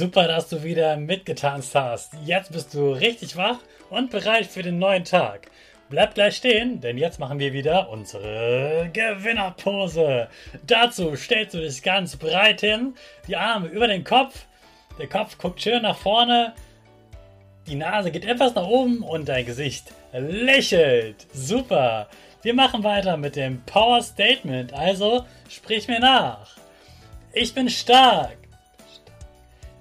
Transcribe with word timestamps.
Super, 0.00 0.28
dass 0.28 0.48
du 0.48 0.62
wieder 0.62 0.96
mitgetanzt 0.96 1.74
hast. 1.74 2.14
Jetzt 2.24 2.52
bist 2.52 2.72
du 2.72 2.92
richtig 2.92 3.36
wach 3.36 3.58
und 3.90 4.10
bereit 4.10 4.46
für 4.46 4.62
den 4.62 4.78
neuen 4.78 5.04
Tag. 5.04 5.50
Bleib 5.90 6.14
gleich 6.14 6.36
stehen, 6.36 6.80
denn 6.80 6.96
jetzt 6.96 7.18
machen 7.18 7.38
wir 7.38 7.52
wieder 7.52 7.90
unsere 7.90 8.88
Gewinnerpose. 8.94 10.28
Dazu 10.66 11.14
stellst 11.16 11.52
du 11.52 11.58
dich 11.58 11.82
ganz 11.82 12.16
breit 12.16 12.62
hin, 12.62 12.94
die 13.28 13.36
Arme 13.36 13.68
über 13.68 13.88
den 13.88 14.02
Kopf, 14.02 14.46
der 14.98 15.06
Kopf 15.06 15.36
guckt 15.36 15.60
schön 15.60 15.82
nach 15.82 15.98
vorne, 15.98 16.54
die 17.66 17.74
Nase 17.74 18.10
geht 18.10 18.24
etwas 18.24 18.54
nach 18.54 18.68
oben 18.68 19.02
und 19.02 19.28
dein 19.28 19.44
Gesicht 19.44 19.92
lächelt. 20.14 21.26
Super. 21.34 22.08
Wir 22.40 22.54
machen 22.54 22.84
weiter 22.84 23.18
mit 23.18 23.36
dem 23.36 23.60
Power 23.66 24.00
Statement, 24.00 24.72
also 24.72 25.26
sprich 25.50 25.88
mir 25.88 26.00
nach. 26.00 26.56
Ich 27.34 27.52
bin 27.52 27.68
stark. 27.68 28.39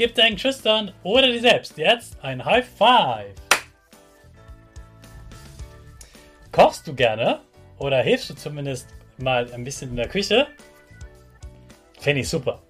Gib 0.00 0.14
deinen 0.14 0.36
Geschwistern 0.36 0.94
oder 1.02 1.26
dir 1.26 1.42
selbst 1.42 1.76
jetzt 1.76 2.16
ein 2.22 2.42
High 2.42 2.66
Five. 2.66 3.34
Kochst 6.50 6.86
du 6.86 6.94
gerne 6.94 7.40
oder 7.76 8.00
hilfst 8.00 8.30
du 8.30 8.34
zumindest 8.34 8.88
mal 9.18 9.52
ein 9.52 9.62
bisschen 9.62 9.90
in 9.90 9.96
der 9.96 10.08
Küche? 10.08 10.46
Finde 11.98 12.22
ich 12.22 12.30
super. 12.30 12.62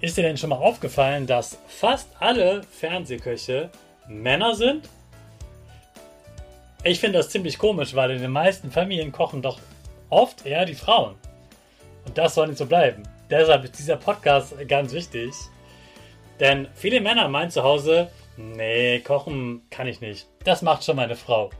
Ist 0.00 0.16
dir 0.16 0.22
denn 0.22 0.38
schon 0.38 0.48
mal 0.48 0.56
aufgefallen, 0.56 1.26
dass 1.26 1.58
fast 1.68 2.08
alle 2.18 2.62
Fernsehköche 2.62 3.68
Männer 4.08 4.54
sind? 4.54 4.88
Ich 6.82 6.98
finde 6.98 7.18
das 7.18 7.28
ziemlich 7.28 7.58
komisch, 7.58 7.94
weil 7.94 8.12
in 8.12 8.22
den 8.22 8.30
meisten 8.30 8.70
Familien 8.70 9.12
kochen 9.12 9.42
doch 9.42 9.60
oft 10.08 10.46
eher 10.46 10.64
die 10.64 10.74
Frauen. 10.74 11.16
Und 12.06 12.16
das 12.16 12.34
soll 12.34 12.46
nicht 12.46 12.56
so 12.56 12.64
bleiben. 12.64 13.02
Deshalb 13.28 13.64
ist 13.64 13.78
dieser 13.78 13.96
Podcast 13.96 14.54
ganz 14.66 14.94
wichtig. 14.94 15.34
Denn 16.40 16.68
viele 16.74 17.00
Männer 17.00 17.28
meinen 17.28 17.50
zu 17.50 17.62
Hause, 17.62 18.10
nee, 18.36 19.00
kochen 19.00 19.62
kann 19.70 19.86
ich 19.86 20.00
nicht. 20.00 20.28
Das 20.44 20.62
macht 20.62 20.84
schon 20.84 20.96
meine 20.96 21.16
Frau. 21.16 21.50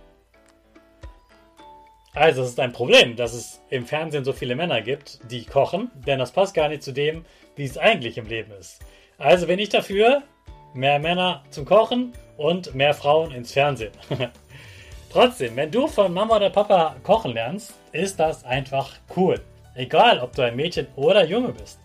Also 2.14 2.42
es 2.42 2.48
ist 2.50 2.60
ein 2.60 2.72
Problem, 2.72 3.16
dass 3.16 3.32
es 3.32 3.60
im 3.70 3.86
Fernsehen 3.86 4.24
so 4.24 4.32
viele 4.32 4.56
Männer 4.56 4.80
gibt, 4.82 5.20
die 5.30 5.44
kochen, 5.44 5.90
denn 6.06 6.18
das 6.18 6.32
passt 6.32 6.54
gar 6.54 6.68
nicht 6.68 6.82
zu 6.82 6.92
dem, 6.92 7.24
wie 7.54 7.64
es 7.64 7.78
eigentlich 7.78 8.18
im 8.18 8.26
Leben 8.26 8.52
ist. 8.52 8.80
Also 9.18 9.46
bin 9.46 9.58
ich 9.58 9.68
dafür, 9.68 10.22
mehr 10.74 10.98
Männer 10.98 11.44
zum 11.50 11.64
Kochen 11.64 12.12
und 12.36 12.74
mehr 12.74 12.94
Frauen 12.94 13.30
ins 13.32 13.52
Fernsehen. 13.52 13.92
Trotzdem, 15.12 15.56
wenn 15.56 15.70
du 15.70 15.86
von 15.86 16.12
Mama 16.12 16.36
oder 16.36 16.50
Papa 16.50 16.96
kochen 17.02 17.32
lernst, 17.32 17.72
ist 17.92 18.20
das 18.20 18.44
einfach 18.44 18.96
cool. 19.16 19.40
Egal, 19.74 20.18
ob 20.18 20.34
du 20.34 20.42
ein 20.42 20.56
Mädchen 20.56 20.86
oder 20.96 21.24
Junge 21.24 21.52
bist. 21.52 21.78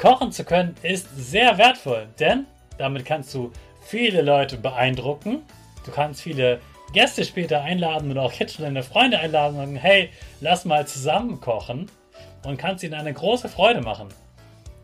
Kochen 0.00 0.32
zu 0.32 0.44
können 0.44 0.74
ist 0.82 1.08
sehr 1.14 1.58
wertvoll, 1.58 2.08
denn 2.18 2.46
damit 2.78 3.04
kannst 3.04 3.34
du 3.34 3.52
viele 3.82 4.22
Leute 4.22 4.56
beeindrucken. 4.56 5.42
Du 5.84 5.90
kannst 5.90 6.22
viele 6.22 6.58
Gäste 6.94 7.22
später 7.22 7.60
einladen 7.60 8.10
oder 8.10 8.22
auch 8.22 8.32
jetzt 8.32 8.54
schon 8.54 8.64
deine 8.64 8.82
Freunde 8.82 9.18
einladen 9.18 9.56
und 9.56 9.60
sagen, 9.60 9.76
hey, 9.76 10.08
lass 10.40 10.64
mal 10.64 10.86
zusammen 10.86 11.38
kochen 11.42 11.90
und 12.46 12.56
kannst 12.56 12.82
ihnen 12.82 12.94
eine 12.94 13.12
große 13.12 13.50
Freude 13.50 13.82
machen. 13.82 14.08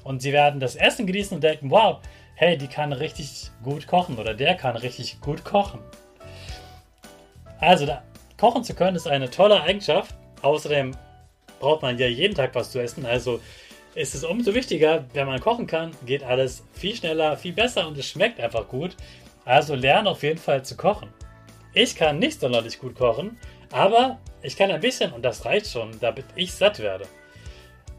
Und 0.05 0.21
sie 0.21 0.35
werden 0.35 0.61
das 0.61 0.77
Essen 0.77 1.07
genießen 1.07 1.35
und 1.35 1.43
denken, 1.43 1.71
wow, 1.71 2.01
hey, 2.35 2.59
die 2.59 2.69
kann 2.69 2.93
richtig 2.93 3.51
gut 3.65 3.87
kochen 3.87 4.19
oder 4.19 4.35
der 4.35 4.55
kann 4.55 4.77
richtig 4.77 5.23
gut 5.23 5.45
kochen. 5.45 5.81
Also, 7.59 7.87
da, 7.87 8.03
kochen 8.37 8.65
zu 8.65 8.75
können 8.75 8.97
ist 8.97 9.09
eine 9.09 9.31
tolle 9.31 9.63
Eigenschaft. 9.63 10.15
Außerdem 10.43 10.95
braucht 11.59 11.81
man 11.81 11.97
ja 11.97 12.07
jeden 12.07 12.35
Tag 12.35 12.55
was 12.55 12.71
zu 12.71 12.83
essen. 12.83 13.07
Also 13.07 13.41
ist 13.97 14.15
es 14.15 14.25
umso 14.25 14.55
wichtiger, 14.55 15.07
wenn 15.15 15.27
man 15.27 15.41
kochen 15.41 15.67
kann, 15.67 15.93
geht 16.05 16.23
alles 16.23 16.63
viel 16.75 16.95
schneller, 16.95 17.37
viel 17.39 17.55
besser 17.55 17.89
und 17.89 17.97
es 17.97 18.07
schmeckt 18.07 18.39
einfach 18.39 18.69
gut. 18.69 18.95
Also 19.47 19.75
lerne 19.75 20.11
auf 20.11 20.23
jeden 20.23 20.39
Fall 20.39 20.65
zu 20.65 20.77
kochen. 20.77 21.09
Ich 21.73 21.97
kann 21.97 22.19
nicht 22.19 22.41
sonderlich 22.41 22.79
gut 22.79 22.95
kochen, 22.95 23.39
aber 23.73 24.19
ich 24.43 24.57
kann 24.57 24.71
ein 24.71 24.81
bisschen 24.81 25.13
und 25.13 25.25
das 25.25 25.47
reicht 25.47 25.69
schon, 25.69 25.99
damit 26.01 26.27
ich 26.35 26.53
satt 26.53 26.79
werde. 26.79 27.07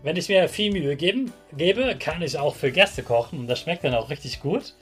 Wenn 0.03 0.15
ich 0.17 0.29
mir 0.29 0.47
viel 0.47 0.71
Mühe 0.71 0.95
geben, 0.95 1.33
gebe, 1.53 1.95
kann 1.97 2.21
ich 2.21 2.37
auch 2.37 2.55
für 2.55 2.71
Gäste 2.71 3.01
kochen 3.01 3.39
und 3.39 3.47
das 3.47 3.59
schmeckt 3.59 3.83
dann 3.83 3.95
auch 3.95 4.11
richtig 4.11 4.39
gut. 4.39 4.75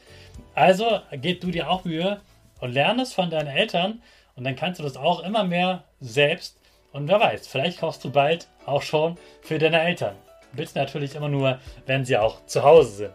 Also 0.54 1.00
gib 1.14 1.40
du 1.40 1.50
dir 1.50 1.70
auch 1.70 1.86
Mühe 1.86 2.20
und 2.60 2.74
lerne 2.74 3.04
es 3.04 3.14
von 3.14 3.30
deinen 3.30 3.48
Eltern 3.48 4.02
und 4.36 4.44
dann 4.44 4.58
kannst 4.58 4.82
du 4.82 4.84
das 4.84 4.98
auch 4.98 5.24
immer 5.24 5.46
mehr 5.46 5.86
selbst. 6.02 6.60
Und 6.92 7.08
wer 7.08 7.22
weiß, 7.22 7.48
vielleicht 7.48 7.80
kochst 7.80 8.04
du 8.04 8.12
bald 8.12 8.50
auch 8.66 8.82
schon 8.82 9.18
für 9.42 9.60
deine 9.60 9.82
Eltern. 9.82 10.16
Bitte 10.56 10.78
natürlich 10.78 11.16
immer 11.16 11.30
nur, 11.30 11.60
wenn 11.86 12.06
sie 12.06 12.18
auch 12.18 12.46
zu 12.46 12.64
Hause 12.64 12.92
sind. 12.92 13.14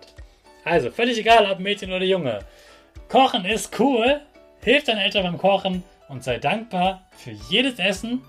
Also, 0.64 0.90
völlig 0.90 1.18
egal, 1.18 1.50
ob 1.50 1.58
Mädchen 1.58 1.92
oder 1.92 2.04
Junge. 2.04 2.40
Kochen 3.08 3.44
ist 3.44 3.78
cool. 3.80 4.20
Hilf 4.62 4.84
deinen 4.84 4.98
Eltern 4.98 5.24
beim 5.24 5.38
Kochen 5.38 5.82
und 6.08 6.22
sei 6.22 6.38
dankbar 6.38 7.06
für 7.16 7.30
jedes 7.48 7.78
Essen 7.78 8.22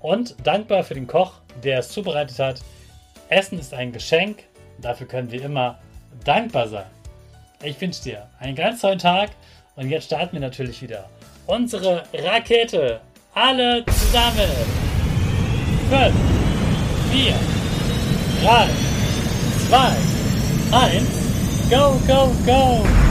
und 0.00 0.34
dankbar 0.44 0.82
für 0.82 0.94
den 0.94 1.06
Koch, 1.06 1.34
der 1.62 1.80
es 1.80 1.90
zubereitet 1.90 2.38
hat. 2.38 2.62
Essen 3.28 3.58
ist 3.58 3.74
ein 3.74 3.92
Geschenk. 3.92 4.44
Dafür 4.78 5.06
können 5.06 5.30
wir 5.30 5.42
immer 5.42 5.78
dankbar 6.24 6.68
sein. 6.68 6.86
Ich 7.62 7.80
wünsche 7.80 8.02
dir 8.02 8.28
einen 8.38 8.54
ganz 8.54 8.80
tollen 8.80 8.98
Tag 8.98 9.30
und 9.74 9.90
jetzt 9.90 10.06
starten 10.06 10.34
wir 10.34 10.40
natürlich 10.40 10.80
wieder 10.82 11.08
unsere 11.46 12.04
Rakete. 12.12 13.00
Alle 13.34 13.84
zusammen. 13.86 14.50
5, 15.90 16.14
4, 17.12 17.55
Drei, 18.42 18.68
zwei, 19.66 19.96
eins, 20.72 21.08
go, 21.70 21.98
go, 22.06 22.32
go! 22.44 23.05